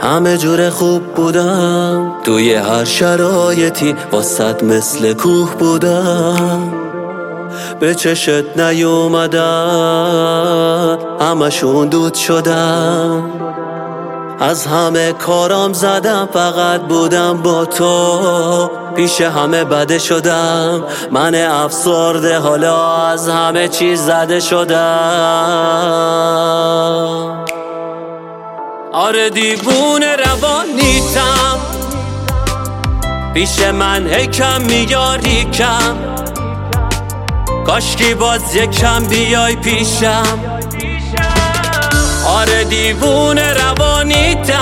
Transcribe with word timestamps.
همه 0.00 0.38
جور 0.38 0.70
خوب 0.70 1.14
بودم. 1.14 2.12
توی 2.24 2.54
هر 2.54 2.84
شرایطی 2.84 3.96
واسد 4.12 4.64
مثل 4.64 5.12
کوه 5.12 5.54
بودم. 5.54 6.72
به 7.80 7.94
چشت 7.94 8.58
نیومدن 8.58 9.38
همشون 11.20 11.88
دود 11.88 12.14
شدم. 12.14 13.30
از 14.40 14.66
همه 14.66 15.12
کارام 15.12 15.72
زدم 15.72 16.28
فقط 16.32 16.80
بودم 16.80 17.42
با 17.42 17.64
تو. 17.64 18.70
پیش 18.96 19.20
همه 19.20 19.64
بده 19.64 19.98
شدم. 19.98 20.84
من 21.10 21.34
افسرده 21.34 22.38
حالا 22.38 22.96
از 22.96 23.28
همه 23.28 23.68
چیز 23.68 24.00
زده 24.00 24.40
شدم. 24.40 26.57
دیوون 29.28 30.02
روانیتم 30.02 31.58
پیش 33.34 33.60
من 33.60 34.06
هکم 34.06 34.60
میاری 34.60 35.44
کم. 35.44 35.96
کاشکی 37.66 38.14
باز 38.14 38.56
یکم 38.56 39.04
بیای 39.04 39.56
پیشم. 39.56 40.38
آره 42.26 42.64
دیوون 42.64 43.38
روانیتم 43.38 44.58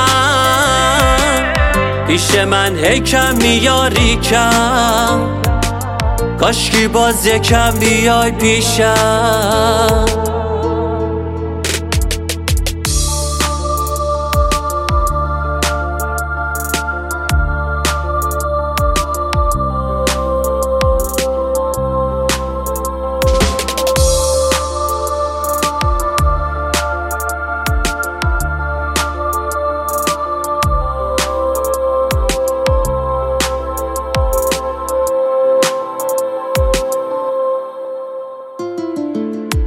پیش 2.07 2.35
من 2.35 2.77
هکم 2.85 3.37
میاری 3.37 4.17
کم. 4.17 5.21
کاشکی 6.41 6.89
باز 6.89 7.27
یکم 7.27 7.71
بیای 7.71 8.31
پیشم. 8.31 10.05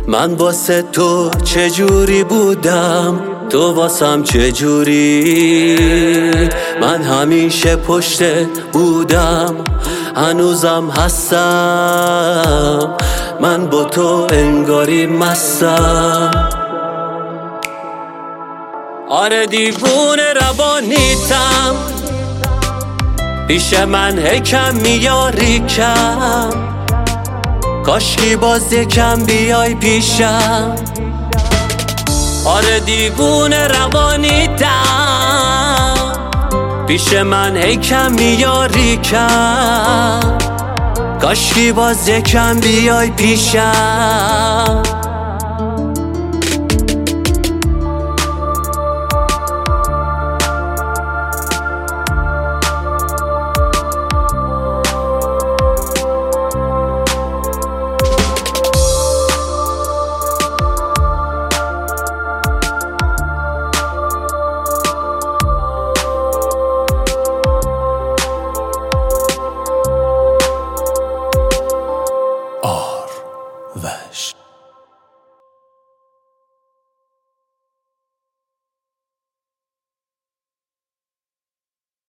من 0.10 0.34
واسه 0.34 0.82
تو 0.82 1.30
چجوری 1.44 2.24
بودم؟ 2.24 3.20
تو 3.50 3.74
واسم 3.74 4.24
چجوری؟ 4.24 5.78
من 6.82 7.02
همیشه 7.02 7.76
پشت 7.76 8.24
بودم 8.74 9.56
هنوزم 10.16 10.90
هستم. 10.90 11.38
من 13.42 13.66
با 13.66 13.84
تو 13.84 14.28
انگاری 14.32 15.06
مستم. 15.06 16.32
آره 19.10 19.46
دیوون 19.46 20.20
روانیتم 20.42 21.76
پیش 23.48 23.74
من 23.74 24.20
هکم 24.20 24.76
میاری 24.76 25.60
کم. 25.60 26.79
کاشکی 27.86 28.36
باز 28.36 28.74
یکم 28.74 29.24
بیای 29.26 29.76
پیشم. 29.76 30.76
آره 32.46 32.80
دیوون 32.80 33.54
روانیتم 33.54 34.70
پیش 36.88 37.14
من 37.14 37.58
هیکم 37.58 38.12
میاری 38.12 38.98
کم. 38.98 40.20
کاشکی 41.22 41.72
باز 41.72 42.10
یکم 42.10 42.60
بیای 42.60 43.10
پیشم. 43.10 44.84